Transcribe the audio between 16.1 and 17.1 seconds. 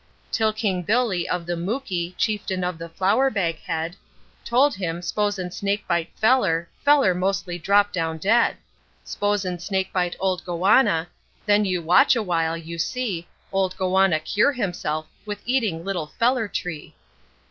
pfeller tree.'